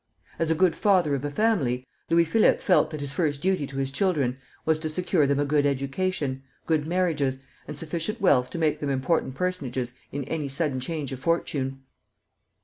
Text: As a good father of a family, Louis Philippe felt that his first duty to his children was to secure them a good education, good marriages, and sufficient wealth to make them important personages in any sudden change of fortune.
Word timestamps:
As 0.39 0.49
a 0.49 0.55
good 0.55 0.75
father 0.75 1.13
of 1.13 1.23
a 1.23 1.29
family, 1.29 1.85
Louis 2.09 2.25
Philippe 2.25 2.57
felt 2.61 2.89
that 2.89 3.01
his 3.01 3.13
first 3.13 3.39
duty 3.39 3.67
to 3.67 3.77
his 3.77 3.91
children 3.91 4.39
was 4.65 4.79
to 4.79 4.89
secure 4.89 5.27
them 5.27 5.37
a 5.37 5.45
good 5.45 5.63
education, 5.63 6.41
good 6.65 6.87
marriages, 6.87 7.37
and 7.67 7.77
sufficient 7.77 8.19
wealth 8.19 8.49
to 8.49 8.57
make 8.57 8.79
them 8.79 8.89
important 8.89 9.35
personages 9.35 9.93
in 10.11 10.23
any 10.23 10.47
sudden 10.47 10.79
change 10.79 11.11
of 11.11 11.19
fortune. 11.19 11.83